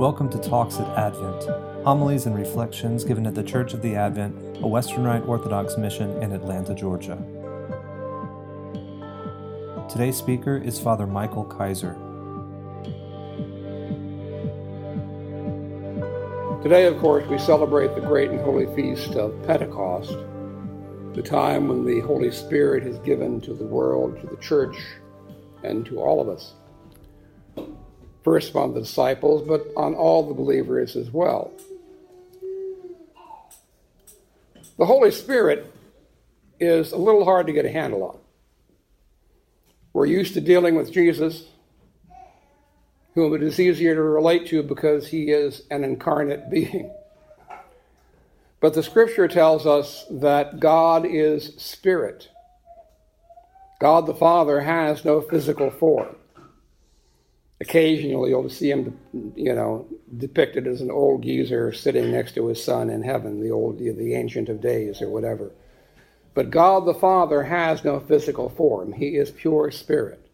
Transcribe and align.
Welcome 0.00 0.30
to 0.30 0.38
Talks 0.38 0.76
at 0.76 0.88
Advent, 0.96 1.44
homilies 1.84 2.24
and 2.24 2.34
reflections 2.34 3.04
given 3.04 3.26
at 3.26 3.34
the 3.34 3.42
Church 3.42 3.74
of 3.74 3.82
the 3.82 3.96
Advent, 3.96 4.34
a 4.62 4.66
Western 4.66 5.04
Rite 5.04 5.26
Orthodox 5.26 5.76
mission 5.76 6.10
in 6.22 6.32
Atlanta, 6.32 6.74
Georgia. 6.74 7.22
Today's 9.90 10.16
speaker 10.16 10.56
is 10.56 10.80
Father 10.80 11.06
Michael 11.06 11.44
Kaiser. 11.44 11.92
Today, 16.62 16.86
of 16.86 16.98
course, 16.98 17.28
we 17.28 17.36
celebrate 17.36 17.94
the 17.94 18.00
great 18.00 18.30
and 18.30 18.40
holy 18.40 18.74
feast 18.74 19.16
of 19.16 19.34
Pentecost, 19.46 20.16
the 21.12 21.22
time 21.22 21.68
when 21.68 21.84
the 21.84 22.00
Holy 22.00 22.30
Spirit 22.30 22.86
is 22.86 22.98
given 23.00 23.38
to 23.42 23.52
the 23.52 23.66
world, 23.66 24.18
to 24.22 24.26
the 24.26 24.40
church, 24.40 24.78
and 25.62 25.84
to 25.84 26.00
all 26.00 26.22
of 26.22 26.30
us. 26.30 26.54
First 28.22 28.54
on 28.54 28.74
the 28.74 28.80
disciples, 28.80 29.46
but 29.46 29.66
on 29.76 29.94
all 29.94 30.26
the 30.26 30.34
believers 30.34 30.96
as 30.96 31.10
well. 31.10 31.52
The 34.78 34.86
Holy 34.86 35.10
Spirit 35.10 35.72
is 36.58 36.92
a 36.92 36.96
little 36.96 37.24
hard 37.24 37.46
to 37.46 37.52
get 37.52 37.64
a 37.64 37.70
handle 37.70 38.02
on. 38.02 38.18
We're 39.92 40.06
used 40.06 40.34
to 40.34 40.40
dealing 40.40 40.74
with 40.74 40.92
Jesus, 40.92 41.46
whom 43.14 43.34
it 43.34 43.42
is 43.42 43.58
easier 43.58 43.94
to 43.94 44.02
relate 44.02 44.46
to 44.48 44.62
because 44.62 45.08
he 45.08 45.30
is 45.30 45.62
an 45.70 45.84
incarnate 45.84 46.50
being. 46.50 46.90
But 48.60 48.74
the 48.74 48.82
scripture 48.82 49.26
tells 49.26 49.66
us 49.66 50.06
that 50.10 50.60
God 50.60 51.06
is 51.06 51.54
spirit. 51.56 52.28
God 53.80 54.06
the 54.06 54.14
Father 54.14 54.60
has 54.60 55.04
no 55.04 55.22
physical 55.22 55.70
form. 55.70 56.16
Occasionally, 57.60 58.30
you'll 58.30 58.48
see 58.48 58.70
him, 58.70 58.98
you 59.36 59.54
know, 59.54 59.86
depicted 60.16 60.66
as 60.66 60.80
an 60.80 60.90
old 60.90 61.22
geezer 61.22 61.72
sitting 61.72 62.10
next 62.10 62.34
to 62.34 62.46
his 62.46 62.62
son 62.62 62.88
in 62.88 63.02
heaven, 63.02 63.42
the 63.42 63.50
old, 63.50 63.78
the 63.78 64.14
ancient 64.14 64.48
of 64.48 64.62
days, 64.62 65.02
or 65.02 65.10
whatever. 65.10 65.50
But 66.32 66.50
God 66.50 66.86
the 66.86 66.94
Father 66.94 67.42
has 67.42 67.84
no 67.84 68.00
physical 68.00 68.48
form. 68.48 68.92
He 68.92 69.16
is 69.16 69.30
pure 69.30 69.70
spirit. 69.70 70.26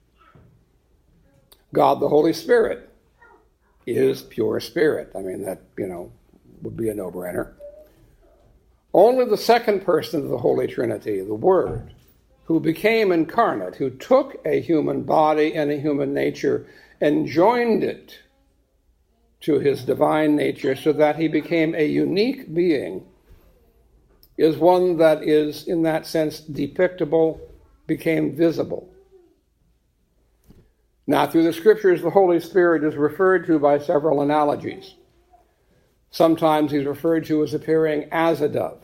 God 1.73 2.01
the 2.01 2.09
Holy 2.09 2.33
Spirit 2.33 2.89
is 3.87 4.23
pure 4.23 4.61
spirit. 4.61 5.11
I 5.17 5.21
mean, 5.21 5.43
that, 5.43 5.63
you 5.77 5.89
know, 5.89 6.13
would 6.63 6.77
be 6.77 6.89
a 6.91 6.95
no 6.95 7.11
brainer. 7.11 7.53
Only 8.95 9.25
the 9.25 9.37
second 9.37 9.85
person 9.85 10.23
of 10.23 10.29
the 10.29 10.39
Holy 10.39 10.67
Trinity, 10.67 11.21
the 11.21 11.35
Word, 11.35 11.93
who 12.45 12.61
became 12.61 13.13
incarnate, 13.13 13.75
who 13.75 13.91
took 13.91 14.41
a 14.47 14.61
human 14.61 15.03
body 15.03 15.55
and 15.55 15.71
a 15.71 15.79
human 15.79 16.15
nature 16.15 16.67
and 17.01 17.27
joined 17.27 17.85
it 17.85 18.19
to 19.41 19.59
his 19.59 19.85
divine 19.85 20.35
nature 20.35 20.75
so 20.75 20.93
that 20.93 21.17
he 21.17 21.29
became 21.29 21.75
a 21.75 21.87
unique 21.87 22.53
being, 22.55 23.05
is 24.37 24.57
one 24.57 24.97
that 24.99 25.23
is, 25.23 25.67
in 25.67 25.83
that 25.83 26.07
sense, 26.07 26.41
depictable, 26.41 27.41
became 27.87 28.35
visible. 28.35 28.89
Now, 31.07 31.27
through 31.27 31.45
the 31.45 31.53
scriptures, 31.53 32.03
the 32.03 32.11
Holy 32.11 32.41
Spirit 32.41 32.83
is 32.83 32.97
referred 32.97 33.47
to 33.47 33.59
by 33.59 33.79
several 33.79 34.21
analogies. 34.21 34.95
Sometimes 36.11 36.73
he's 36.73 36.85
referred 36.85 37.27
to 37.27 37.45
as 37.45 37.55
appearing 37.55 38.09
as 38.11 38.41
a 38.41 38.49
dove, 38.49 38.81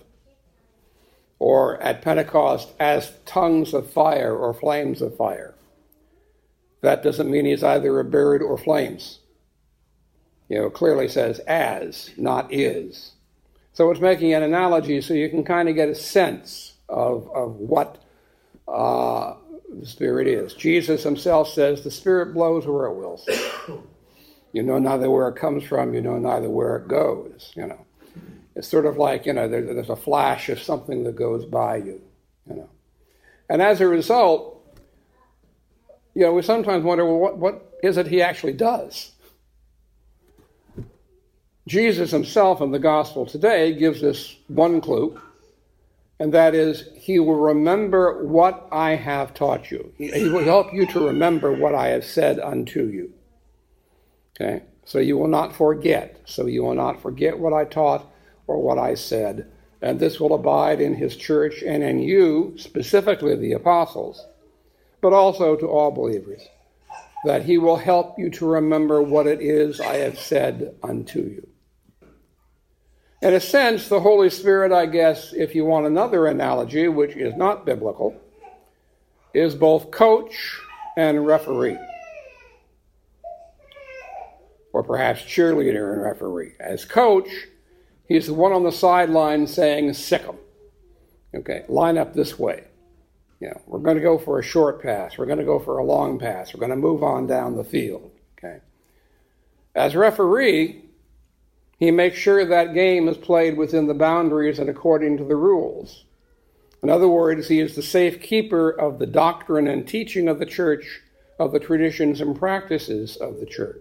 or 1.39 1.83
at 1.83 2.03
Pentecost 2.03 2.73
as 2.79 3.13
tongues 3.27 3.75
of 3.75 3.91
fire 3.91 4.37
or 4.37 4.55
flames 4.55 5.03
of 5.03 5.17
fire. 5.17 5.55
That 6.83 7.03
doesn't 7.03 7.31
mean 7.31 7.47
he's 7.47 7.63
either 7.63 7.99
a 7.99 8.05
bird 8.05 8.43
or 8.43 8.59
flames. 8.59 9.21
You 10.49 10.59
know, 10.59 10.71
clearly 10.71 11.09
says 11.09 11.39
as, 11.41 12.11
not 12.17 12.53
is. 12.53 13.13
So 13.73 13.91
it's 13.91 14.01
making 14.01 14.35
an 14.35 14.43
analogy 14.43 15.01
so 15.01 15.15
you 15.15 15.31
can 15.31 15.45
kind 15.45 15.69
of 15.69 15.75
get 15.75 15.89
a 15.89 15.95
sense 15.95 16.75
of, 16.89 17.31
of 17.35 17.57
what 17.57 18.03
uh, 18.69 19.35
the 19.73 19.87
Spirit 19.87 20.27
is. 20.27 20.53
Jesus 20.55 21.03
himself 21.03 21.49
says 21.49 21.83
the 21.83 21.91
Spirit 21.91 22.35
blows 22.35 22.67
where 22.67 22.87
it 22.87 22.95
wills. 22.95 23.27
you 24.53 24.63
know 24.63 24.79
neither 24.79 25.11
where 25.11 25.29
it 25.29 25.37
comes 25.37 25.65
from, 25.65 25.95
you 25.95 26.03
know 26.03 26.19
neither 26.19 26.51
where 26.51 26.77
it 26.77 26.89
goes, 26.89 27.53
you 27.57 27.67
know. 27.67 27.87
It's 28.55 28.69
sort 28.69 28.85
of 28.85 28.99
like, 28.99 29.25
you 29.25 29.33
know, 29.33 29.49
there, 29.49 29.63
there's 29.63 29.89
a 29.89 29.97
flash 29.97 30.51
of 30.51 30.61
something 30.61 31.05
that 31.05 31.17
goes 31.17 31.47
by 31.47 31.77
you, 31.77 32.03
you 32.47 32.57
know. 32.57 32.69
And 33.49 33.63
as 33.63 33.81
a 33.81 33.87
result, 33.87 34.62
you 36.15 36.23
know, 36.23 36.33
we 36.33 36.43
sometimes 36.43 36.85
wonder, 36.85 37.05
well, 37.05 37.19
what, 37.19 37.39
what 37.39 37.79
is 37.83 37.97
it 37.97 38.07
he 38.07 38.23
actually 38.23 38.53
does? 38.53 39.13
Jesus 41.67 42.11
himself 42.11 42.61
in 42.61 42.71
the 42.71 42.79
gospel 42.79 43.25
today 43.25 43.73
gives 43.73 44.03
us 44.03 44.37
one 44.49 44.81
clue 44.81 45.21
and 46.23 46.33
that 46.35 46.55
is, 46.55 46.89
He 46.95 47.19
will 47.19 47.35
remember 47.35 48.25
what 48.25 48.69
I 48.71 48.91
have 48.91 49.35
taught 49.35 49.73
you. 49.73 49.93
He, 49.99 50.09
he 50.13 50.29
will 50.29 50.45
help 50.45 50.73
you 50.73 50.87
to 50.87 51.07
remember 51.07 51.51
what 51.51 51.75
I 51.75 51.89
have 51.89 52.05
said 52.05 52.39
unto 52.39 52.87
you. 52.87 53.13
Okay? 54.41 54.63
So 54.85 55.01
you 55.01 55.19
will 55.19 55.27
not 55.27 55.53
forget. 55.53 56.21
So 56.25 56.47
you 56.47 56.63
will 56.63 56.77
not 56.77 57.03
forget 57.03 57.41
what 57.41 57.53
I 57.53 57.65
taught 57.65 58.09
or 58.47 58.63
what 58.63 58.79
I 58.79 58.95
said. 58.95 59.51
And 59.81 59.99
this 59.99 60.21
will 60.21 60.33
abide 60.33 60.81
in 60.81 60.95
His 60.95 61.17
church 61.17 61.61
and 61.61 61.83
in 61.83 61.99
you, 61.99 62.55
specifically 62.57 63.35
the 63.35 63.55
apostles, 63.55 64.25
but 65.03 65.13
also 65.13 65.57
to 65.57 65.67
all 65.67 65.91
believers, 65.91 66.49
that 67.27 67.45
He 67.45 67.59
will 67.59 67.77
help 67.77 68.19
you 68.19 68.31
to 68.31 68.47
remember 68.47 69.03
what 69.03 69.27
it 69.27 69.43
is 69.43 69.81
I 69.81 69.97
have 69.97 70.19
said 70.19 70.75
unto 70.83 71.21
you. 71.21 71.47
In 73.21 73.35
a 73.35 73.41
sense, 73.41 73.89
the 73.89 74.01
Holy 74.01 74.31
Spirit, 74.31 74.73
I 74.73 74.87
guess, 74.87 75.33
if 75.33 75.55
you 75.55 75.65
want 75.65 75.87
another 75.87 76.27
analogy, 76.27 76.89
which 76.89 77.15
is 77.15 77.37
not 77.37 77.67
biblical, 77.67 78.21
is 79.35 79.55
both 79.55 79.91
coach 79.91 80.61
and 80.97 81.27
referee. 81.27 81.79
Or 84.73 84.83
perhaps 84.83 85.23
cheerleader 85.23 85.93
and 85.93 86.03
referee. 86.03 86.55
As 86.59 86.85
coach, 86.85 87.29
he's 88.09 88.27
the 88.27 88.35
one 88.35 88.53
on 88.53 88.65
the 88.65 88.73
sideline 88.73 89.47
saying, 89.47 89.93
sick 89.93 90.23
'em. 90.27 90.39
Okay, 91.35 91.65
line 91.69 91.99
up 91.99 92.15
this 92.15 92.39
way. 92.39 92.65
You 93.43 93.49
know, 93.49 93.61
we're 93.67 93.81
going 93.81 93.97
to 93.97 94.03
go 94.03 94.19
for 94.19 94.39
a 94.39 94.43
short 94.43 94.81
pass. 94.81 95.19
We're 95.19 95.27
going 95.27 95.41
to 95.41 95.45
go 95.45 95.59
for 95.59 95.79
a 95.79 95.85
long 95.85 96.17
pass. 96.17 96.55
We're 96.55 96.61
going 96.61 96.71
to 96.71 96.77
move 96.77 97.03
on 97.03 97.27
down 97.27 97.57
the 97.57 97.65
field. 97.65 98.13
Okay. 98.39 98.59
As 99.75 99.97
referee, 99.97 100.85
he 101.77 101.91
makes 101.91 102.17
sure 102.17 102.45
that 102.45 102.73
game 102.73 103.09
is 103.09 103.17
played 103.17 103.57
within 103.57 103.89
the 103.89 103.95
boundaries 103.95 104.61
and 104.61 104.71
according 104.71 105.17
to 105.17 105.25
the 105.25 105.35
rules. 105.35 106.05
In 106.85 106.89
other 106.89 107.09
words, 107.09 107.49
he 107.49 107.59
is 107.59 107.75
the 107.75 107.83
safekeeper 107.83 108.71
of 108.71 109.01
the 109.01 109.07
doctrine 109.07 109.67
and 109.67 109.89
teaching 109.89 110.29
of 110.29 110.39
the 110.39 110.47
church, 110.47 111.01
of 111.41 111.51
the 111.51 111.59
traditions 111.59 112.21
and 112.21 112.39
practices 112.39 113.17
of 113.17 113.41
the 113.41 113.47
church. 113.47 113.81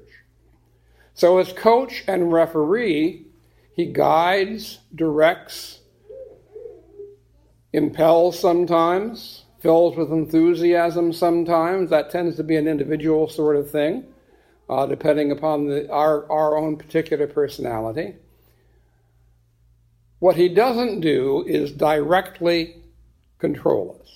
So, 1.14 1.38
as 1.38 1.54
coach 1.54 2.04
and 2.08 2.34
referee, 2.34 3.28
he 3.76 3.86
guides, 3.86 4.80
directs, 4.96 5.82
impels 7.74 8.40
sometimes, 8.40 9.46
fills 9.62 9.96
with 9.96 10.12
enthusiasm 10.12 11.14
sometimes. 11.14 11.90
That 11.90 12.09
tends 12.09 12.35
to 12.38 12.44
be 12.44 12.58
an 12.58 12.68
individual 12.68 13.30
sort 13.30 13.56
of 13.56 13.72
thing 13.72 14.06
uh, 14.72 14.85
depending 14.85 15.32
upon 15.32 15.68
the, 15.68 15.91
our, 15.91 16.30
our 16.32 16.58
own 16.58 16.78
particular 16.78 17.28
personality. 17.28 18.16
What 20.20 20.38
he 20.38 20.47
doesn't 20.50 21.02
do 21.02 21.44
is 21.46 21.72
directly 21.72 22.78
control 23.38 24.00
us. 24.02 24.09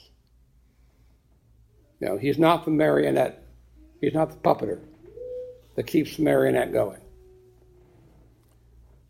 You 2.00 2.08
know, 2.08 2.18
he's 2.18 2.38
not 2.38 2.64
the 2.64 2.72
marionette, 2.72 3.44
he's 4.00 4.14
not 4.14 4.30
the 4.30 4.38
puppeter 4.38 4.80
that 5.76 5.88
keeps 5.88 6.16
the 6.16 6.24
marionette 6.24 6.72
going. 6.72 7.02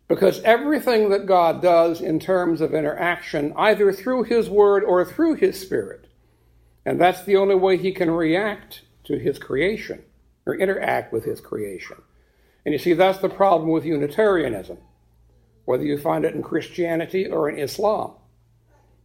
Because 0.08 0.40
everything 0.42 1.10
that 1.10 1.26
God 1.26 1.62
does 1.62 2.00
in 2.00 2.18
terms 2.18 2.60
of 2.60 2.74
interaction, 2.74 3.52
either 3.56 3.92
through 3.92 4.24
His 4.24 4.48
Word 4.48 4.82
or 4.84 5.04
through 5.04 5.34
His 5.34 5.60
Spirit, 5.60 6.05
and 6.86 6.98
that's 6.98 7.24
the 7.24 7.36
only 7.36 7.54
way 7.54 7.76
He 7.76 7.92
can 7.92 8.10
react 8.10 8.80
to 9.04 9.18
His 9.18 9.38
creation, 9.38 10.02
or 10.46 10.54
interact 10.54 11.12
with 11.12 11.24
his 11.24 11.40
creation. 11.40 11.96
And 12.64 12.72
you 12.72 12.78
see, 12.78 12.94
that's 12.94 13.18
the 13.18 13.28
problem 13.28 13.70
with 13.70 13.84
Unitarianism, 13.84 14.78
whether 15.64 15.84
you 15.84 15.98
find 15.98 16.24
it 16.24 16.34
in 16.34 16.42
Christianity 16.42 17.26
or 17.26 17.48
in 17.48 17.58
Islam, 17.58 18.12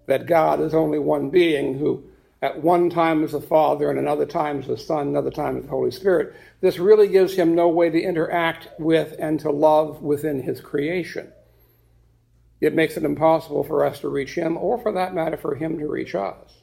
that 0.06 0.28
God 0.28 0.62
is 0.62 0.74
only 0.74 1.00
one 1.00 1.30
being 1.30 1.78
who 1.78 2.04
at 2.44 2.64
one 2.64 2.90
time 2.90 3.24
is 3.24 3.34
the 3.34 3.42
Father 3.42 3.90
and 3.90 4.00
another 4.00 4.26
time 4.26 4.62
is 4.62 4.68
the 4.68 4.78
Son, 4.78 5.10
another 5.10 5.30
time 5.30 5.58
is 5.58 5.64
the 5.64 5.70
Holy 5.70 5.92
Spirit. 5.92 6.34
This 6.60 6.80
really 6.80 7.08
gives 7.08 7.36
him 7.36 7.54
no 7.54 7.68
way 7.68 7.90
to 7.92 8.02
interact 8.02 8.70
with 8.80 9.16
and 9.20 9.40
to 9.42 9.52
love 9.52 10.02
within 10.02 10.42
his 10.42 10.60
creation. 10.60 11.32
It 12.60 12.74
makes 12.74 12.98
it 12.98 13.04
impossible 13.04 13.64
for 13.64 13.86
us 13.86 14.00
to 14.00 14.10
reach 14.10 14.34
him, 14.34 14.58
or 14.58 14.80
for 14.80 14.92
that 14.92 15.14
matter, 15.14 15.38
for 15.38 15.56
him 15.56 15.78
to 15.78 15.88
reach 15.88 16.16
us. 16.16 16.62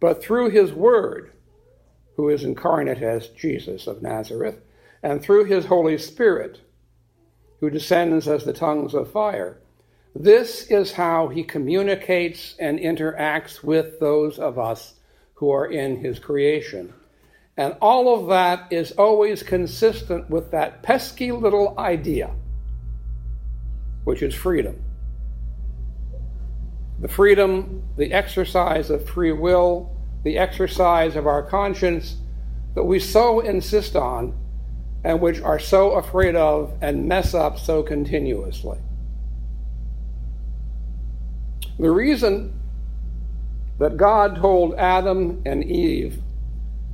But 0.00 0.22
through 0.22 0.50
his 0.50 0.72
word, 0.72 1.32
who 2.16 2.28
is 2.28 2.42
incarnate 2.42 3.02
as 3.02 3.28
Jesus 3.28 3.86
of 3.86 4.02
Nazareth, 4.02 4.60
and 5.02 5.22
through 5.22 5.44
his 5.44 5.66
Holy 5.66 5.98
Spirit, 5.98 6.60
who 7.60 7.70
descends 7.70 8.26
as 8.26 8.44
the 8.44 8.52
tongues 8.52 8.94
of 8.94 9.12
fire. 9.12 9.58
This 10.14 10.64
is 10.70 10.92
how 10.92 11.28
he 11.28 11.44
communicates 11.44 12.56
and 12.58 12.78
interacts 12.78 13.62
with 13.62 14.00
those 14.00 14.38
of 14.38 14.58
us 14.58 14.94
who 15.34 15.50
are 15.50 15.66
in 15.66 16.00
his 16.00 16.18
creation. 16.18 16.92
And 17.56 17.76
all 17.80 18.18
of 18.18 18.28
that 18.28 18.72
is 18.72 18.92
always 18.92 19.42
consistent 19.42 20.28
with 20.30 20.50
that 20.50 20.82
pesky 20.82 21.30
little 21.32 21.78
idea, 21.78 22.30
which 24.04 24.22
is 24.22 24.34
freedom. 24.34 24.82
The 27.00 27.08
freedom, 27.08 27.82
the 27.96 28.12
exercise 28.12 28.90
of 28.90 29.08
free 29.08 29.32
will, 29.32 29.96
the 30.22 30.38
exercise 30.38 31.16
of 31.16 31.26
our 31.26 31.42
conscience 31.42 32.16
that 32.74 32.84
we 32.84 32.98
so 32.98 33.40
insist 33.40 33.96
on 33.96 34.34
and 35.02 35.20
which 35.20 35.40
are 35.40 35.58
so 35.58 35.92
afraid 35.92 36.36
of 36.36 36.76
and 36.82 37.08
mess 37.08 37.32
up 37.32 37.58
so 37.58 37.82
continuously. 37.82 38.78
The 41.78 41.90
reason 41.90 42.60
that 43.78 43.96
God 43.96 44.36
told 44.36 44.74
Adam 44.74 45.40
and 45.46 45.64
Eve 45.64 46.20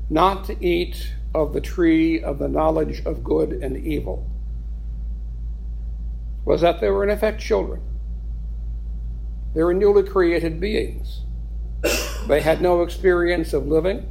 not 0.08 0.44
to 0.44 0.64
eat 0.64 1.12
of 1.34 1.52
the 1.52 1.60
tree 1.60 2.22
of 2.22 2.38
the 2.38 2.48
knowledge 2.48 3.04
of 3.04 3.24
good 3.24 3.50
and 3.50 3.76
evil 3.76 4.24
was 6.44 6.60
that 6.60 6.80
they 6.80 6.88
were, 6.88 7.02
in 7.02 7.10
effect, 7.10 7.40
children. 7.40 7.82
They 9.56 9.64
were 9.64 9.72
newly 9.72 10.02
created 10.02 10.60
beings. 10.60 11.22
They 12.28 12.42
had 12.42 12.60
no 12.60 12.82
experience 12.82 13.54
of 13.54 13.66
living. 13.66 14.06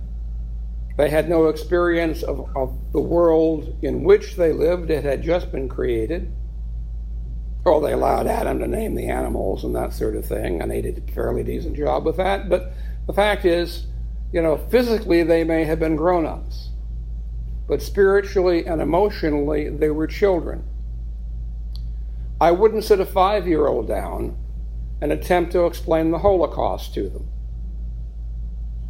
They 0.97 1.09
had 1.09 1.29
no 1.29 1.49
experience 1.49 2.23
of, 2.23 2.49
of 2.55 2.75
the 2.93 2.99
world 2.99 3.77
in 3.83 4.03
which 4.03 4.37
they 4.37 4.51
lived. 4.51 4.89
It 4.89 5.03
had 5.03 5.21
just 5.21 5.51
been 5.51 5.69
created. 5.69 6.33
Well, 7.63 7.79
they 7.79 7.91
allowed 7.91 8.25
Adam 8.25 8.57
to 8.57 8.67
name 8.67 8.95
the 8.95 9.07
animals 9.07 9.63
and 9.63 9.75
that 9.75 9.93
sort 9.93 10.15
of 10.15 10.25
thing, 10.25 10.61
and 10.61 10.71
they 10.71 10.81
did 10.81 10.97
a 11.07 11.11
fairly 11.11 11.43
decent 11.43 11.75
job 11.75 12.05
with 12.05 12.17
that. 12.17 12.49
But 12.49 12.73
the 13.05 13.13
fact 13.13 13.45
is, 13.45 13.85
you 14.33 14.41
know, 14.41 14.57
physically 14.57 15.21
they 15.21 15.43
may 15.43 15.65
have 15.65 15.79
been 15.79 15.95
grown 15.95 16.25
ups, 16.25 16.69
but 17.67 17.83
spiritually 17.83 18.65
and 18.65 18.81
emotionally 18.81 19.69
they 19.69 19.91
were 19.91 20.07
children. 20.07 20.63
I 22.41 22.49
wouldn't 22.49 22.83
sit 22.83 22.99
a 22.99 23.05
five 23.05 23.47
year 23.47 23.67
old 23.67 23.87
down 23.87 24.37
and 25.01 25.11
attempt 25.11 25.51
to 25.51 25.65
explain 25.65 26.11
the 26.11 26.19
Holocaust 26.19 26.93
to 26.93 27.09
them 27.09 27.29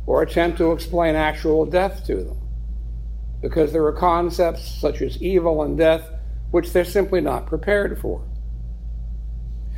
or 0.06 0.22
attempt 0.22 0.58
to 0.60 0.72
explain 0.72 1.16
actual 1.16 1.66
death 1.66 2.06
to 2.06 2.16
them. 2.16 2.38
Because 3.42 3.74
there 3.74 3.86
are 3.86 3.94
concepts 3.94 4.68
such 4.80 5.02
as 5.02 5.22
evil 5.22 5.62
and 5.62 5.78
death 5.78 6.10
which 6.52 6.72
they're 6.72 6.86
simply 6.86 7.22
not 7.22 7.48
prepared 7.48 8.00
for. 8.00 8.24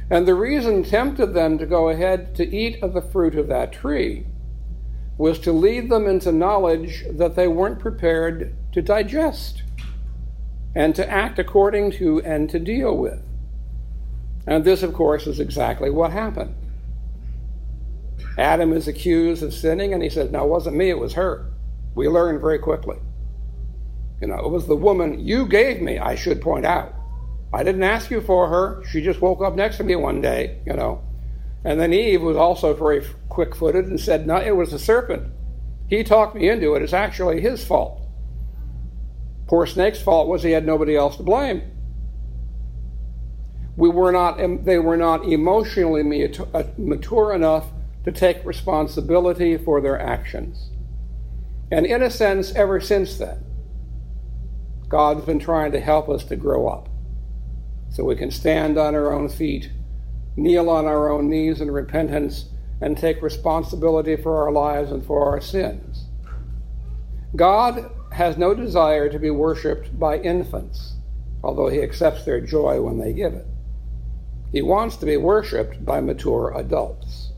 And 0.09 0.27
the 0.27 0.35
reason 0.35 0.83
tempted 0.83 1.33
them 1.33 1.57
to 1.57 1.65
go 1.65 1.89
ahead 1.89 2.35
to 2.35 2.55
eat 2.55 2.81
of 2.81 2.93
the 2.93 3.01
fruit 3.01 3.35
of 3.35 3.47
that 3.47 3.73
tree 3.73 4.25
was 5.17 5.39
to 5.39 5.51
lead 5.51 5.89
them 5.89 6.07
into 6.07 6.31
knowledge 6.31 7.03
that 7.09 7.35
they 7.35 7.47
weren't 7.47 7.79
prepared 7.79 8.55
to 8.71 8.81
digest 8.81 9.63
and 10.75 10.95
to 10.95 11.09
act 11.09 11.39
according 11.39 11.91
to 11.91 12.21
and 12.21 12.49
to 12.49 12.59
deal 12.59 12.95
with. 12.95 13.26
And 14.47 14.63
this, 14.63 14.81
of 14.81 14.93
course, 14.93 15.27
is 15.27 15.41
exactly 15.41 15.89
what 15.89 16.11
happened. 16.11 16.55
Adam 18.37 18.71
is 18.71 18.87
accused 18.87 19.43
of 19.43 19.53
sinning, 19.53 19.93
and 19.93 20.01
he 20.01 20.09
says, 20.09 20.31
No, 20.31 20.45
it 20.45 20.49
wasn't 20.49 20.77
me, 20.77 20.89
it 20.89 20.97
was 20.97 21.13
her. 21.13 21.51
We 21.95 22.07
learn 22.07 22.39
very 22.39 22.57
quickly. 22.57 22.97
You 24.21 24.27
know, 24.27 24.39
it 24.39 24.49
was 24.49 24.65
the 24.65 24.75
woman 24.75 25.19
you 25.19 25.47
gave 25.47 25.81
me, 25.81 25.99
I 25.99 26.15
should 26.15 26.41
point 26.41 26.65
out. 26.65 26.93
I 27.53 27.63
didn't 27.63 27.83
ask 27.83 28.09
you 28.09 28.21
for 28.21 28.47
her. 28.49 28.83
She 28.85 29.01
just 29.01 29.21
woke 29.21 29.41
up 29.41 29.55
next 29.55 29.77
to 29.77 29.83
me 29.83 29.95
one 29.95 30.21
day, 30.21 30.59
you 30.65 30.73
know. 30.73 31.03
And 31.63 31.79
then 31.79 31.93
Eve 31.93 32.21
was 32.21 32.37
also 32.37 32.73
very 32.73 33.05
quick 33.29 33.55
footed 33.55 33.85
and 33.85 33.99
said, 33.99 34.27
No, 34.27 34.37
it 34.37 34.55
was 34.55 34.71
the 34.71 34.79
serpent. 34.79 35.31
He 35.87 36.03
talked 36.03 36.35
me 36.35 36.49
into 36.49 36.75
it. 36.75 36.81
It's 36.81 36.93
actually 36.93 37.41
his 37.41 37.65
fault. 37.65 38.01
Poor 39.47 39.65
snake's 39.65 40.01
fault 40.01 40.27
was 40.27 40.43
he 40.43 40.51
had 40.51 40.65
nobody 40.65 40.95
else 40.95 41.17
to 41.17 41.23
blame. 41.23 41.63
We 43.77 43.89
were 43.89 44.11
not, 44.11 44.37
they 44.65 44.79
were 44.79 44.97
not 44.97 45.23
emotionally 45.25 46.33
uh, 46.53 46.63
mature 46.77 47.31
enough 47.31 47.67
to 48.05 48.11
take 48.11 48.43
responsibility 48.43 49.55
for 49.55 49.79
their 49.79 49.99
actions. 49.99 50.71
And 51.71 51.85
in 51.85 52.01
a 52.01 52.09
sense, 52.09 52.51
ever 52.53 52.81
since 52.81 53.17
then, 53.17 53.43
God's 54.89 55.25
been 55.25 55.39
trying 55.39 55.73
to 55.73 55.79
help 55.79 56.09
us 56.09 56.23
to 56.25 56.35
grow 56.35 56.67
up 56.67 56.89
so 57.89 58.03
we 58.03 58.15
can 58.15 58.31
stand 58.31 58.77
on 58.77 58.95
our 58.95 59.13
own 59.13 59.29
feet, 59.29 59.69
kneel 60.35 60.69
on 60.69 60.85
our 60.85 61.11
own 61.11 61.29
knees 61.29 61.61
in 61.61 61.69
repentance, 61.69 62.45
and 62.81 62.97
take 62.97 63.21
responsibility 63.21 64.15
for 64.15 64.43
our 64.43 64.51
lives 64.51 64.91
and 64.91 65.05
for 65.05 65.25
our 65.29 65.41
sins. 65.41 66.05
God 67.35 67.91
has 68.11 68.37
no 68.37 68.53
desire 68.53 69.09
to 69.09 69.19
be 69.19 69.29
worshiped 69.29 69.99
by 69.99 70.17
infants, 70.17 70.93
although 71.43 71.67
he 71.67 71.81
accepts 71.81 72.23
their 72.23 72.41
joy 72.41 72.81
when 72.81 72.97
they 72.97 73.13
give 73.13 73.33
it. 73.33 73.45
He 74.51 74.61
wants 74.61 74.95
to 74.97 75.05
be 75.05 75.17
worshiped 75.17 75.83
by 75.85 76.01
mature 76.01 76.53
adults 76.55 77.31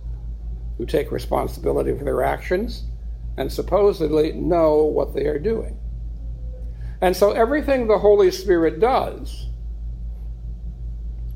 who 0.78 0.86
take 0.86 1.12
responsibility 1.12 1.98
for 1.98 2.04
their 2.04 2.24
actions 2.24 2.84
and 3.38 3.52
supposedly 3.52 4.32
know 4.34 4.84
what 4.84 5.14
they 5.14 5.26
are 5.26 5.40
doing. 5.40 5.78
And 7.02 7.16
so 7.16 7.32
everything 7.32 7.88
the 7.88 8.00
Holy 8.00 8.32
Spirit 8.32 8.80
does 8.80 9.48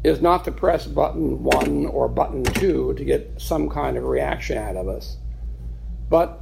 is 0.04 0.22
not 0.22 0.44
to 0.44 0.52
press 0.52 0.86
button 0.86 1.44
one 1.44 1.86
or 1.86 2.10
button 2.10 2.44
two 2.44 2.94
to 2.96 3.06
get 3.06 3.32
some 3.38 3.70
kind 3.70 3.96
of 3.96 4.04
reaction 4.04 4.58
out 4.58 4.76
of 4.76 4.90
us, 4.90 5.18
but 6.10 6.42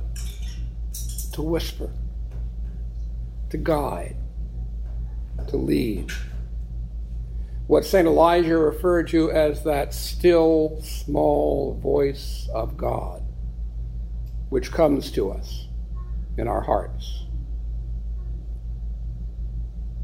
to 1.33 1.41
whisper, 1.43 1.91
to 3.51 3.57
guide, 3.57 4.17
to 5.47 5.57
lead 5.57 6.11
what 7.71 7.85
St. 7.85 8.05
Elijah 8.05 8.57
referred 8.57 9.07
to 9.07 9.31
as 9.31 9.63
that 9.63 9.93
still 9.93 10.81
small 10.83 11.75
voice 11.75 12.49
of 12.53 12.75
God, 12.75 13.23
which 14.49 14.73
comes 14.73 15.09
to 15.13 15.31
us 15.31 15.69
in 16.37 16.49
our 16.49 16.59
hearts. 16.59 17.27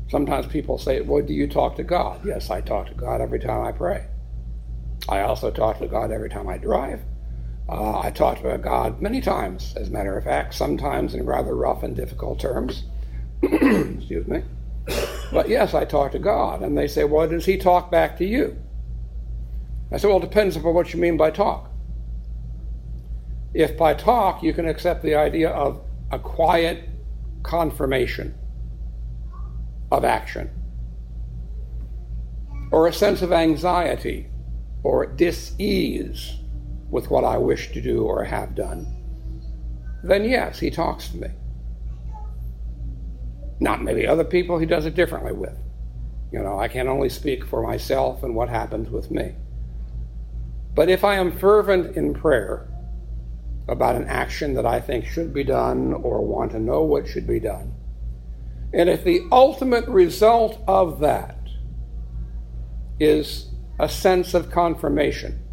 Sometimes 0.07 0.47
people 0.47 0.77
say, 0.77 1.01
Well, 1.01 1.21
do 1.21 1.33
you 1.33 1.45
talk 1.45 1.75
to 1.75 1.83
God? 1.83 2.25
Yes, 2.25 2.49
I 2.49 2.61
talk 2.61 2.87
to 2.87 2.93
God 2.93 3.19
every 3.19 3.41
time 3.41 3.65
I 3.65 3.73
pray. 3.73 4.05
I 5.09 5.19
also 5.19 5.51
talk 5.51 5.79
to 5.79 5.89
God 5.89 6.09
every 6.09 6.29
time 6.29 6.47
I 6.47 6.57
drive. 6.57 7.01
Uh, 7.67 7.99
I 7.99 8.11
talk 8.11 8.41
to 8.43 8.57
God 8.59 9.01
many 9.01 9.19
times, 9.19 9.73
as 9.75 9.89
a 9.89 9.91
matter 9.91 10.17
of 10.17 10.23
fact, 10.23 10.53
sometimes 10.53 11.13
in 11.13 11.25
rather 11.25 11.53
rough 11.53 11.83
and 11.83 11.97
difficult 11.97 12.39
terms. 12.39 12.85
Excuse 13.43 14.25
me. 14.25 14.43
But 15.31 15.49
yes, 15.49 15.73
I 15.73 15.85
talk 15.85 16.11
to 16.13 16.19
God. 16.19 16.61
And 16.61 16.77
they 16.77 16.87
say, 16.87 17.03
well, 17.03 17.27
does 17.27 17.45
he 17.45 17.57
talk 17.57 17.91
back 17.91 18.17
to 18.17 18.25
you? 18.25 18.57
I 19.91 19.97
said, 19.97 20.07
well, 20.07 20.17
it 20.17 20.21
depends 20.21 20.55
upon 20.55 20.73
what 20.73 20.93
you 20.93 20.99
mean 20.99 21.17
by 21.17 21.31
talk. 21.31 21.71
If 23.53 23.77
by 23.77 23.93
talk 23.93 24.43
you 24.43 24.53
can 24.53 24.67
accept 24.67 25.01
the 25.01 25.15
idea 25.15 25.49
of 25.49 25.81
a 26.11 26.19
quiet 26.19 26.89
confirmation 27.43 28.35
of 29.91 30.03
action, 30.03 30.49
or 32.71 32.87
a 32.87 32.93
sense 32.93 33.21
of 33.21 33.31
anxiety 33.31 34.27
or 34.83 35.05
dis-ease 35.05 36.35
with 36.89 37.09
what 37.09 37.23
I 37.23 37.37
wish 37.37 37.71
to 37.71 37.81
do 37.81 38.03
or 38.03 38.23
have 38.25 38.55
done, 38.55 38.85
then 40.03 40.25
yes, 40.25 40.59
he 40.59 40.69
talks 40.69 41.07
to 41.09 41.17
me. 41.17 41.27
Not 43.59 43.83
maybe 43.83 44.05
other 44.05 44.23
people 44.23 44.59
he 44.59 44.65
does 44.65 44.85
it 44.85 44.95
differently 44.95 45.33
with. 45.33 45.57
You 46.31 46.39
know, 46.39 46.59
I 46.59 46.67
can 46.67 46.87
only 46.87 47.09
speak 47.09 47.45
for 47.45 47.63
myself 47.63 48.23
and 48.23 48.35
what 48.35 48.49
happens 48.49 48.89
with 48.89 49.09
me. 49.09 49.33
But 50.75 50.89
if 50.89 51.03
I 51.03 51.15
am 51.15 51.31
fervent 51.31 51.95
in 51.95 52.13
prayer 52.13 52.67
about 53.67 53.95
an 53.95 54.05
action 54.05 54.53
that 54.53 54.65
I 54.65 54.79
think 54.79 55.05
should 55.05 55.33
be 55.33 55.43
done 55.43 55.93
or 55.93 56.25
want 56.25 56.51
to 56.51 56.59
know 56.59 56.83
what 56.83 57.07
should 57.07 57.25
be 57.25 57.39
done, 57.39 57.73
and 58.73 58.89
if 58.89 59.03
the 59.03 59.25
ultimate 59.31 59.87
result 59.87 60.61
of 60.67 60.99
that 60.99 61.39
is 62.99 63.49
a 63.79 63.87
sense 63.87 64.33
of 64.33 64.51
confirmation, 64.51 65.43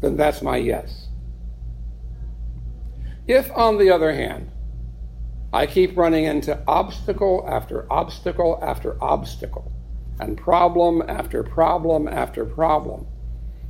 then 0.00 0.16
that's 0.16 0.42
my 0.42 0.56
yes. 0.56 1.08
If, 3.26 3.50
on 3.52 3.78
the 3.78 3.90
other 3.90 4.12
hand, 4.12 4.50
I 5.52 5.66
keep 5.66 5.96
running 5.96 6.24
into 6.24 6.62
obstacle 6.66 7.44
after 7.48 7.90
obstacle 7.90 8.58
after 8.62 9.02
obstacle, 9.02 9.72
and 10.20 10.36
problem 10.36 11.02
after 11.08 11.42
problem 11.42 12.06
after 12.06 12.44
problem 12.44 13.06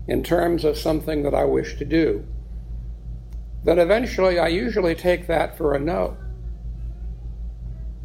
in 0.09 0.23
terms 0.23 0.65
of 0.65 0.77
something 0.77 1.23
that 1.23 1.35
I 1.35 1.45
wish 1.45 1.77
to 1.77 1.85
do. 1.85 2.27
Then 3.65 3.79
eventually 3.79 4.39
I 4.39 4.49
usually 4.49 4.95
take 4.95 5.27
that 5.27 5.57
for 5.57 5.75
a 5.75 5.79
no. 5.79 6.17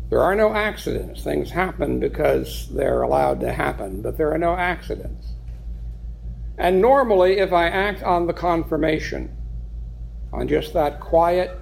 There 0.09 0.21
are 0.21 0.35
no 0.35 0.53
accidents. 0.53 1.23
Things 1.23 1.49
happen 1.49 1.99
because 1.99 2.67
they're 2.69 3.01
allowed 3.01 3.39
to 3.39 3.51
happen, 3.51 4.03
but 4.03 4.17
there 4.17 4.31
are 4.31 4.37
no 4.37 4.55
accidents. 4.55 5.29
And 6.57 6.81
normally, 6.81 7.39
if 7.39 7.51
I 7.51 7.67
act 7.67 8.03
on 8.03 8.27
the 8.27 8.33
confirmation, 8.33 9.35
on 10.31 10.47
just 10.47 10.73
that 10.73 10.99
quiet, 10.99 11.57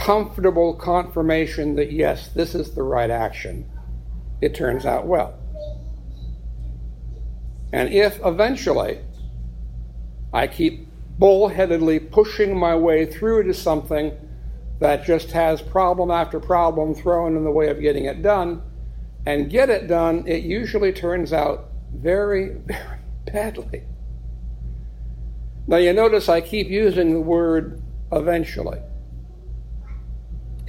comfortable 0.00 0.72
confirmation 0.74 1.76
that 1.76 1.92
yes, 1.92 2.28
this 2.28 2.54
is 2.54 2.74
the 2.74 2.82
right 2.82 3.10
action, 3.10 3.70
it 4.40 4.54
turns 4.54 4.86
out 4.86 5.06
well. 5.06 5.38
And 7.70 7.92
if 7.92 8.18
eventually 8.24 9.00
I 10.32 10.46
keep 10.46 10.88
bullheadedly 11.18 12.10
pushing 12.10 12.58
my 12.58 12.74
way 12.74 13.04
through 13.04 13.42
to 13.44 13.52
something 13.52 14.12
that 14.80 15.04
just 15.04 15.32
has 15.32 15.60
problem 15.60 16.10
after 16.10 16.40
problem 16.40 16.94
thrown 16.94 17.36
in 17.36 17.44
the 17.44 17.50
way 17.50 17.68
of 17.68 17.78
getting 17.78 18.06
it 18.06 18.22
done, 18.22 18.62
and 19.26 19.50
get 19.50 19.68
it 19.68 19.86
done, 19.86 20.26
it 20.26 20.44
usually 20.44 20.94
turns 20.94 21.30
out 21.30 21.68
very, 21.94 22.54
very 22.64 23.00
badly. 23.26 23.84
Now, 25.66 25.76
you 25.76 25.92
notice 25.92 26.30
I 26.30 26.40
keep 26.40 26.68
using 26.68 27.12
the 27.12 27.20
word 27.20 27.82
eventually. 28.10 28.80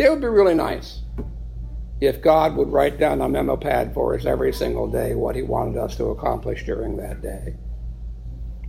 It 0.01 0.09
would 0.09 0.21
be 0.21 0.27
really 0.29 0.55
nice 0.55 1.01
if 1.99 2.23
God 2.23 2.55
would 2.55 2.71
write 2.71 2.97
down 2.97 3.21
a 3.21 3.29
memo 3.29 3.55
pad 3.55 3.93
for 3.93 4.15
us 4.15 4.25
every 4.25 4.51
single 4.51 4.87
day 4.87 5.13
what 5.13 5.35
He 5.35 5.43
wanted 5.43 5.77
us 5.77 5.95
to 5.97 6.05
accomplish 6.05 6.65
during 6.65 6.97
that 6.97 7.21
day 7.21 7.53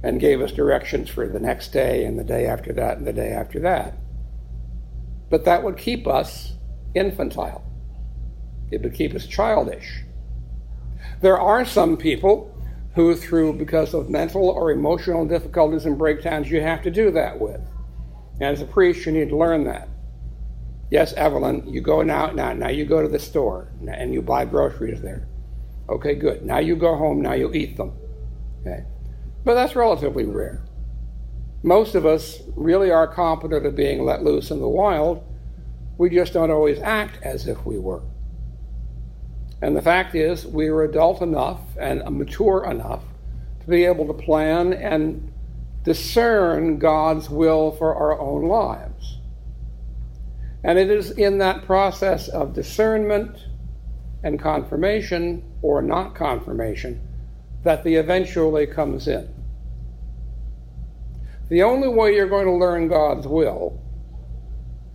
and 0.03 0.21
gave 0.21 0.43
us 0.43 0.53
directions 0.53 1.09
for 1.09 1.27
the 1.27 1.41
next 1.41 1.73
day 1.73 2.05
and 2.05 2.19
the 2.19 2.25
day 2.25 2.45
after 2.45 2.75
that 2.75 2.99
and 2.99 3.07
the 3.07 3.15
day 3.15 3.31
after 3.31 3.61
that. 3.61 3.95
But 5.31 5.47
that 5.47 5.63
would 5.65 5.79
keep 5.79 6.07
us 6.07 6.53
infantile, 6.95 7.65
it 8.71 8.83
would 8.83 8.93
keep 8.93 9.15
us 9.15 9.27
childish. 9.27 10.03
There 11.23 11.41
are 11.41 11.65
some 11.65 11.97
people 11.97 12.55
who, 12.95 13.17
through 13.17 13.55
because 13.55 13.95
of 13.95 14.11
mental 14.11 14.51
or 14.51 14.71
emotional 14.71 15.25
difficulties 15.25 15.87
and 15.87 15.97
breakdowns, 15.97 16.51
you 16.51 16.61
have 16.61 16.83
to 16.83 16.91
do 16.91 17.11
that 17.13 17.41
with. 17.41 17.63
And 18.35 18.51
as 18.51 18.61
a 18.61 18.67
priest, 18.67 19.07
you 19.07 19.13
need 19.13 19.31
to 19.31 19.37
learn 19.39 19.65
that. 19.65 19.89
Yes, 20.93 21.15
Evelyn, 21.15 21.67
you 21.67 21.81
go 21.81 22.03
now, 22.03 22.33
now, 22.33 22.53
now 22.53 22.69
you 22.69 22.85
go 22.85 23.01
to 23.01 23.09
the 23.09 23.19
store 23.19 23.73
and 23.89 24.13
you 24.13 24.21
buy 24.21 24.45
groceries 24.45 25.01
there. 25.01 25.27
Okay, 25.89 26.15
good. 26.15 26.45
Now 26.45 26.59
you 26.59 26.77
go 26.77 26.95
home, 26.97 27.23
now 27.23 27.33
you 27.33 27.51
eat 27.55 27.79
them. 27.79 27.95
Okay. 28.61 28.85
But 29.43 29.55
that's 29.55 29.75
relatively 29.75 30.27
rare. 30.27 30.67
Most 31.63 31.95
of 31.95 32.05
us 32.05 32.43
really 32.57 32.91
are 32.91 33.09
competent 33.09 33.65
at 33.65 33.75
being 33.75 34.05
let 34.05 34.23
loose 34.23 34.51
in 34.51 34.61
the 34.61 34.69
wild. 34.69 35.25
We 35.97 36.11
just 36.11 36.35
don't 36.35 36.51
always 36.51 36.79
act 36.81 37.23
as 37.23 37.47
if 37.49 37.65
we 37.65 37.79
were. 37.79 38.03
And 39.63 39.75
the 39.75 39.81
fact 39.81 40.15
is, 40.15 40.45
we 40.45 40.69
are 40.69 40.83
adult 40.83 41.23
enough 41.23 41.61
and 41.81 42.03
mature 42.19 42.67
enough 42.71 43.03
to 43.63 43.67
be 43.67 43.87
able 43.87 44.07
to 44.09 44.13
plan 44.13 44.75
and 44.75 45.33
discern 45.85 46.79
God's 46.79 47.31
will 47.31 47.73
for 47.73 47.95
our 47.95 48.21
own 48.21 48.45
lives. 48.45 49.12
And 50.65 50.79
it 50.79 50.91
is 50.91 51.11
in 51.13 51.39
that 51.39 51.65
process 51.65 52.29
of 52.29 52.55
discernment 52.55 53.47
and 54.23 54.39
confirmation, 54.39 55.43
or 55.63 55.83
not 55.83 56.15
confirmation, 56.15 57.01
that 57.65 57.83
the 57.83 57.97
eventually 57.97 58.67
comes 58.67 59.09
in. 59.09 59.29
The 61.49 61.63
only 61.63 61.89
way 61.89 62.15
you're 62.15 62.29
going 62.29 62.47
to 62.47 62.53
learn 62.53 62.89
God's 62.89 63.27
will 63.27 63.81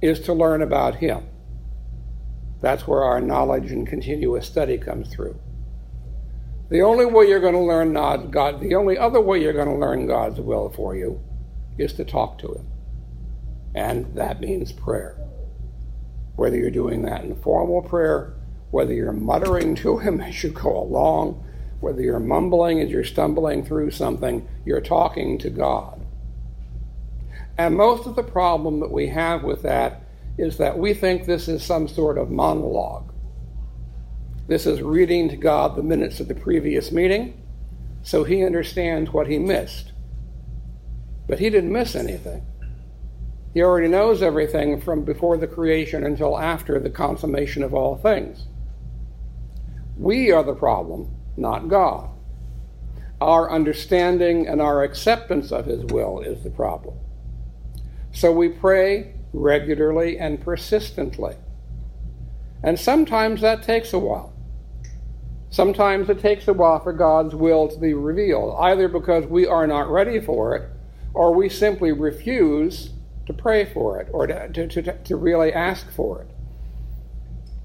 is 0.02 0.22
to 0.22 0.34
learn 0.34 0.62
about 0.62 0.96
Him. 0.96 1.28
That's 2.62 2.88
where 2.88 3.04
our 3.04 3.20
knowledge 3.20 3.72
and 3.72 3.86
continuous 3.86 4.48
study 4.48 4.78
comes 4.78 5.10
through. 5.10 5.38
The 6.70 6.82
only 6.82 7.06
way 7.06 7.28
you're 7.28 7.40
going 7.40 7.54
to 7.54 7.60
learn 7.60 7.94
God, 7.94 8.60
the 8.60 8.76
only 8.76 8.98
other 8.98 9.22
way 9.22 9.42
you're 9.42 9.54
going 9.54 9.70
to 9.70 9.76
learn 9.76 10.08
God's 10.08 10.40
will 10.40 10.70
for 10.70 10.96
you 10.96 11.22
is 11.78 11.94
to 11.94 12.06
talk 12.06 12.40
to 12.40 12.54
Him. 12.54 12.68
And 13.76 14.16
that 14.16 14.40
means 14.40 14.72
prayer. 14.72 15.27
Whether 16.38 16.56
you're 16.56 16.72
doing 16.72 17.02
that 17.02 17.26
in 17.26 17.36
formal 17.36 17.82
prayer, 17.82 18.34
whether 18.72 18.94
you're 18.94 19.12
muttering 19.12 19.76
to 19.76 19.98
Him 19.98 20.22
as 20.22 20.42
you 20.42 20.52
go 20.52 20.78
along, 20.78 21.44
whether 21.82 22.02
you're 22.02 22.20
mumbling 22.20 22.80
as 22.80 22.90
you're 22.90 23.04
stumbling 23.04 23.66
through 23.66 23.92
something, 23.92 24.48
you're 24.66 24.80
talking 24.80 25.38
to 25.40 25.50
God. 25.50 26.06
And 27.58 27.76
most 27.76 28.08
of 28.08 28.16
the 28.16 28.24
problem 28.24 28.80
that 28.80 28.92
we 28.92 29.08
have 29.08 29.44
with 29.44 29.64
that 29.64 30.04
is 30.38 30.58
that 30.58 30.78
we 30.78 30.94
think 30.94 31.26
this 31.26 31.50
is 31.50 31.62
some 31.62 31.90
sort 31.90 32.18
of 32.18 32.30
monologue. 32.30 33.12
This 34.48 34.66
is 34.66 34.82
reading 34.82 35.28
to 35.30 35.36
God 35.36 35.76
the 35.76 35.84
minutes 35.84 36.22
of 36.22 36.30
the 36.30 36.36
previous 36.36 36.92
meeting 36.92 37.44
so 38.08 38.24
he 38.24 38.46
understands 38.46 39.12
what 39.12 39.28
he 39.28 39.38
missed. 39.38 39.92
But 41.28 41.40
he 41.40 41.50
didn't 41.50 41.74
miss 41.74 41.94
anything. 41.94 42.46
He 43.58 43.64
already 43.64 43.88
knows 43.88 44.22
everything 44.22 44.80
from 44.80 45.04
before 45.04 45.36
the 45.36 45.48
creation 45.48 46.04
until 46.04 46.38
after 46.38 46.80
the 46.80 46.92
consummation 46.92 47.64
of 47.64 47.74
all 47.74 47.96
things. 47.98 48.46
We 49.98 50.32
are 50.32 50.44
the 50.44 50.54
problem, 50.54 51.10
not 51.38 51.68
God. 51.68 52.12
Our 53.20 53.50
understanding 53.50 54.48
and 54.48 54.62
our 54.62 54.84
acceptance 54.84 55.52
of 55.52 55.66
his 55.66 55.84
will 55.86 56.20
is 56.20 56.44
the 56.44 56.52
problem. 56.52 57.00
So 58.12 58.32
we 58.32 58.50
pray 58.50 59.16
regularly 59.34 60.20
and 60.20 60.40
persistently. 60.40 61.34
And 62.62 62.80
sometimes 62.80 63.42
that 63.42 63.64
takes 63.64 63.92
a 63.92 63.98
while. 63.98 64.34
Sometimes 65.50 66.12
it 66.12 66.20
takes 66.20 66.48
a 66.48 66.54
while 66.54 66.80
for 66.80 66.94
God's 66.94 67.34
will 67.34 67.68
to 67.70 67.80
be 67.80 67.96
revealed, 67.96 68.56
either 68.60 68.88
because 68.88 69.26
we 69.26 69.48
are 69.48 69.66
not 69.66 69.90
ready 69.90 70.20
for 70.20 70.56
it 70.56 70.70
or 71.16 71.34
we 71.34 71.50
simply 71.50 71.92
refuse 71.92 72.92
to 73.28 73.34
pray 73.34 73.66
for 73.66 74.00
it 74.00 74.08
or 74.12 74.26
to, 74.26 74.50
to, 74.50 74.68
to, 74.68 74.98
to 75.04 75.16
really 75.16 75.54
ask 75.54 75.90
for 75.92 76.22
it. 76.22 76.30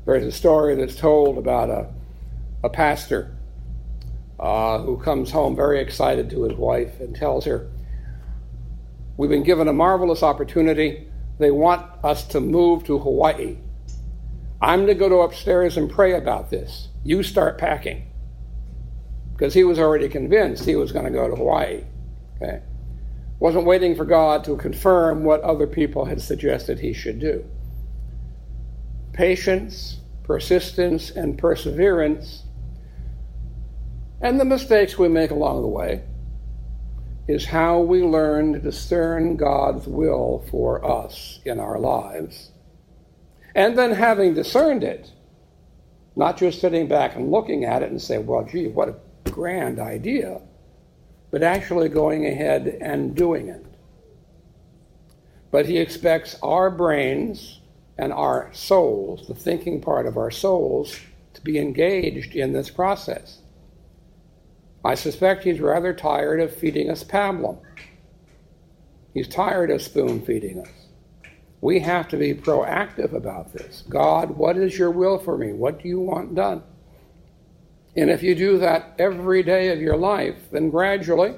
There's 0.04 0.25
a 0.25 0.33
story 0.33 0.75
that's 0.75 0.97
told 0.97 1.38
about 1.38 1.71
a, 1.71 1.88
a 2.64 2.69
pastor 2.69 3.37
uh, 4.38 4.81
who 4.81 4.99
comes 4.99 5.31
home 5.31 5.54
very 5.54 5.81
excited 5.81 6.28
to 6.31 6.42
his 6.42 6.59
wife 6.59 7.00
and 7.00 7.14
tells 7.14 7.45
her, 7.45 7.71
We've 9.16 9.31
been 9.31 9.45
given 9.45 9.69
a 9.69 9.73
marvelous 9.73 10.23
opportunity 10.23 11.07
they 11.38 11.50
want 11.50 11.87
us 12.04 12.26
to 12.28 12.40
move 12.40 12.85
to 12.85 12.99
Hawaii. 12.99 13.57
I'm 14.61 14.85
going 14.85 14.99
to 14.99 15.09
go 15.09 15.23
upstairs 15.23 15.76
and 15.76 15.90
pray 15.90 16.14
about 16.14 16.50
this. 16.50 16.88
You 17.04 17.23
start 17.23 17.59
packing. 17.59 18.09
Because 19.33 19.54
he 19.54 19.64
was 19.64 19.78
already 19.78 20.09
convinced 20.09 20.64
he 20.64 20.76
was 20.76 20.92
going 20.92 21.04
to 21.04 21.11
go 21.11 21.28
to 21.28 21.35
Hawaii. 21.35 21.85
Okay? 22.37 22.62
Wasn't 23.43 23.65
waiting 23.65 23.97
for 23.97 24.05
God 24.05 24.45
to 24.45 24.57
confirm 24.57 25.25
what 25.25 25.41
other 25.41 25.67
people 25.67 26.05
had 26.05 26.23
suggested 26.23 26.79
he 26.79 26.93
should 26.93 27.19
do. 27.19 27.45
Patience, 29.15 29.99
persistence, 30.23 31.11
and 31.11 31.37
perseverance, 31.37 32.45
and 34.21 34.39
the 34.39 34.45
mistakes 34.45 34.97
we 34.97 35.09
make 35.09 35.33
along 35.33 35.63
the 35.63 35.67
way 35.67 36.05
is 37.27 37.47
how 37.47 37.81
we 37.81 38.01
learn 38.01 38.53
to 38.53 38.61
discern 38.61 39.35
God's 39.35 39.89
will 39.89 40.47
for 40.49 40.85
us 40.89 41.41
in 41.45 41.59
our 41.59 41.81
lives. 41.81 42.53
And 43.57 43.77
then 43.77 43.91
having 43.91 44.35
discerned 44.35 44.85
it, 44.85 45.11
not 46.15 46.37
just 46.37 46.61
sitting 46.61 46.87
back 46.87 47.17
and 47.17 47.33
looking 47.33 47.65
at 47.65 47.83
it 47.83 47.91
and 47.91 48.01
say, 48.01 48.19
well, 48.19 48.45
gee, 48.45 48.69
what 48.69 48.89
a 48.89 49.31
grand 49.31 49.81
idea, 49.81 50.41
but 51.33 51.43
actually 51.43 51.89
going 51.89 52.27
ahead 52.27 52.79
and 52.81 53.17
doing 53.17 53.49
it. 53.49 53.65
But 55.51 55.67
he 55.67 55.79
expects 55.79 56.39
our 56.43 56.71
brains 56.71 57.61
and 57.99 58.12
our 58.12 58.51
souls, 58.53 59.27
the 59.27 59.35
thinking 59.35 59.81
part 59.81 60.07
of 60.07 60.17
our 60.17 60.31
souls, 60.31 61.01
to 61.35 61.41
be 61.41 61.59
engaged 61.59 62.37
in 62.37 62.53
this 62.53 62.71
process. 62.71 63.39
I 64.85 64.95
suspect 64.95 65.45
he's 65.45 65.61
rather 65.61 65.95
tired 65.95 66.41
of 66.41 66.55
feeding 66.55 66.91
us 66.91 67.03
pablum. 67.03 67.59
He's 69.15 69.29
tired 69.29 69.71
of 69.71 69.83
spoon 69.83 70.23
feeding 70.23 70.61
us. 70.61 70.71
We 71.61 71.81
have 71.81 72.09
to 72.09 72.17
be 72.17 72.35
proactive 72.35 73.12
about 73.12 73.53
this. 73.53 73.85
God, 73.89 74.31
what 74.31 74.57
is 74.57 74.79
your 74.79 74.91
will 74.91 75.19
for 75.19 75.39
me? 75.39 75.53
What 75.53 75.81
do 75.81 75.89
you 75.89 76.01
want 76.01 76.35
done? 76.35 76.62
And 77.95 78.11
if 78.11 78.23
you 78.23 78.35
do 78.35 78.59
that 78.59 78.95
every 78.99 79.43
day 79.43 79.69
of 79.73 79.81
your 79.81 79.97
life, 79.97 80.51
then 80.51 80.71
gradually, 80.71 81.35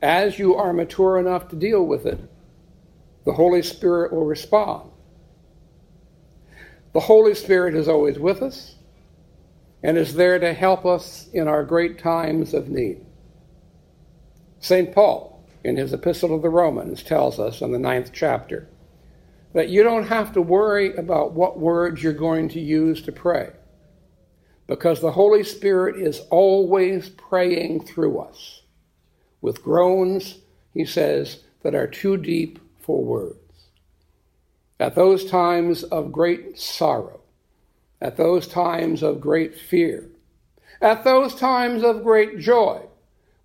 as 0.00 0.38
you 0.38 0.54
are 0.54 0.72
mature 0.72 1.18
enough 1.18 1.48
to 1.48 1.56
deal 1.56 1.84
with 1.84 2.06
it, 2.06 2.20
the 3.24 3.32
Holy 3.32 3.62
Spirit 3.62 4.12
will 4.12 4.24
respond. 4.24 4.90
The 6.92 7.00
Holy 7.00 7.34
Spirit 7.34 7.74
is 7.74 7.88
always 7.88 8.18
with 8.18 8.42
us 8.42 8.76
and 9.82 9.98
is 9.98 10.14
there 10.14 10.38
to 10.38 10.52
help 10.52 10.86
us 10.86 11.28
in 11.32 11.48
our 11.48 11.64
great 11.64 11.98
times 11.98 12.54
of 12.54 12.68
need. 12.68 13.04
St. 14.60 14.94
Paul, 14.94 15.44
in 15.64 15.76
his 15.76 15.92
Epistle 15.92 16.36
to 16.36 16.42
the 16.42 16.48
Romans, 16.48 17.02
tells 17.02 17.40
us 17.40 17.60
in 17.60 17.72
the 17.72 17.78
ninth 17.78 18.10
chapter 18.12 18.68
that 19.52 19.68
you 19.68 19.82
don't 19.82 20.06
have 20.06 20.32
to 20.32 20.42
worry 20.42 20.94
about 20.94 21.32
what 21.32 21.58
words 21.58 22.02
you're 22.02 22.12
going 22.12 22.48
to 22.50 22.60
use 22.60 23.02
to 23.02 23.12
pray 23.12 23.50
because 24.66 25.00
the 25.00 25.12
Holy 25.12 25.44
Spirit 25.44 25.96
is 25.96 26.20
always 26.30 27.08
praying 27.08 27.84
through 27.84 28.18
us 28.18 28.62
with 29.40 29.62
groans, 29.62 30.38
he 30.72 30.84
says, 30.84 31.44
that 31.62 31.74
are 31.74 31.86
too 31.86 32.16
deep 32.16 32.58
for 32.80 33.02
words. 33.02 33.36
At 34.80 34.94
those 34.94 35.24
times 35.24 35.82
of 35.84 36.12
great 36.12 36.58
sorrow, 36.58 37.20
at 38.00 38.16
those 38.16 38.46
times 38.46 39.02
of 39.02 39.20
great 39.20 39.54
fear, 39.56 40.08
at 40.80 41.04
those 41.04 41.34
times 41.34 41.84
of 41.84 42.02
great 42.02 42.38
joy, 42.38 42.82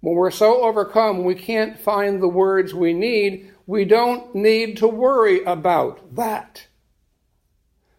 when 0.02 0.16
we're 0.16 0.32
so 0.32 0.64
overcome 0.64 1.24
we 1.24 1.36
can't 1.36 1.80
find 1.80 2.22
the 2.22 2.28
words 2.28 2.74
we 2.74 2.94
need, 2.94 3.52
we 3.66 3.86
don't 3.86 4.34
need 4.34 4.78
to 4.78 4.88
worry 4.88 5.44
about 5.44 6.16
that. 6.16 6.68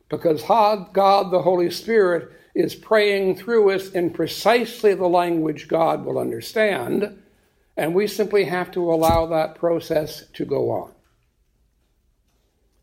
Because 0.09 0.43
God, 0.43 1.31
the 1.31 1.43
Holy 1.43 1.71
Spirit, 1.71 2.33
is 2.55 2.75
praying 2.75 3.37
through 3.37 3.71
us 3.71 3.91
in 3.91 4.11
precisely 4.11 4.95
the 4.95 5.07
language 5.09 5.69
God 5.69 6.05
will 6.05 6.19
understand, 6.19 7.23
and 7.77 7.95
we 7.95 8.07
simply 8.07 8.45
have 8.45 8.71
to 8.73 8.93
allow 8.93 9.27
that 9.27 9.55
process 9.55 10.25
to 10.35 10.45
go 10.45 10.71
on. 10.71 10.93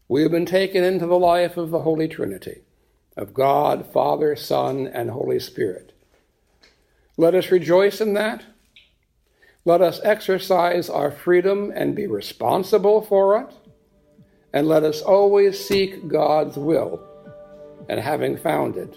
We 0.08 0.22
have 0.22 0.32
been 0.32 0.46
taken 0.46 0.84
into 0.84 1.08
the 1.08 1.20
life 1.20 1.58
of 1.58 1.72
the 1.72 1.82
Holy 1.82 2.08
Trinity, 2.08 2.62
of 3.18 3.34
God, 3.34 3.92
Father, 3.92 4.36
Son, 4.36 4.88
and 4.88 5.10
Holy 5.10 5.40
Spirit. 5.40 5.94
Let 7.18 7.34
us 7.34 7.52
rejoice 7.52 8.02
in 8.02 8.14
that 8.14 8.44
let 9.68 9.82
us 9.82 10.00
exercise 10.04 10.92
our 10.92 11.10
freedom 11.10 11.74
and 11.76 11.96
be 11.96 12.06
responsible 12.06 13.02
for 13.02 13.42
it. 13.42 13.54
And 14.54 14.68
let 14.68 14.84
us 14.84 15.02
always 15.02 15.60
seek 15.60 16.08
God's 16.08 16.56
will. 16.56 17.04
And 17.90 18.00
having 18.00 18.38
found 18.38 18.78
it, 18.78 18.96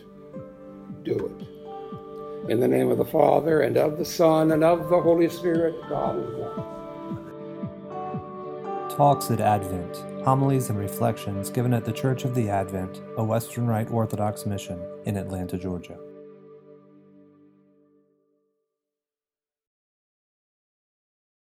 do 1.09 1.27
it. 1.27 2.50
In 2.50 2.61
the 2.61 2.69
name 2.69 2.91
of 2.91 2.99
the 2.99 3.05
Father, 3.05 3.61
and 3.62 3.77
of 3.77 3.99
the 3.99 4.05
Son, 4.05 4.53
and 4.53 4.65
of 4.65 4.88
the 4.88 5.00
Holy 5.00 5.29
Spirit, 5.29 5.75
God 5.88 6.19
is 6.19 6.35
one. 6.35 6.79
Talks 8.91 9.31
at 9.31 9.41
Advent, 9.41 9.97
homilies 10.25 10.71
and 10.71 10.79
reflections 10.79 11.50
given 11.50 11.73
at 11.73 11.85
the 11.85 11.93
Church 11.93 12.25
of 12.25 12.35
the 12.35 12.49
Advent, 12.49 13.03
a 13.17 13.25
Western 13.25 13.67
Rite 13.67 13.91
Orthodox 13.91 14.47
mission 14.47 14.81
in 15.05 15.17
Atlanta, 15.17 15.57
Georgia. 15.57 15.99